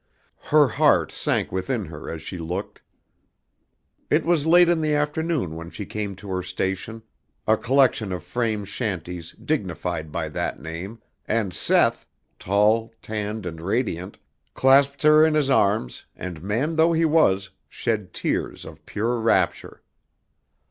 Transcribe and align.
Her 0.45 0.67
heart 0.67 1.11
sank 1.11 1.51
within 1.51 1.85
her 1.85 2.09
as 2.09 2.23
she 2.23 2.39
looked. 2.39 2.81
It 4.09 4.25
was 4.25 4.47
late 4.47 4.67
in 4.67 4.81
the 4.81 4.95
afternoon 4.95 5.55
when 5.55 5.69
she 5.69 5.85
came 5.85 6.15
to 6.15 6.29
her 6.31 6.41
station, 6.41 7.03
a 7.47 7.55
collection 7.55 8.11
of 8.11 8.23
frame 8.23 8.65
shanties 8.65 9.33
dignified 9.33 10.11
by 10.11 10.27
that 10.29 10.59
name, 10.59 11.03
and 11.27 11.53
Seth, 11.53 12.07
tall, 12.39 12.91
tanned 13.03 13.45
and 13.45 13.61
radiant, 13.61 14.17
clasped 14.55 15.03
her 15.03 15.23
in 15.23 15.35
his 15.35 15.51
arms, 15.51 16.05
and 16.15 16.41
man 16.41 16.77
though 16.77 16.93
he 16.93 17.05
was, 17.05 17.51
shed 17.69 18.11
tears 18.11 18.65
of 18.65 18.83
pure 18.87 19.19
rapture. 19.21 19.83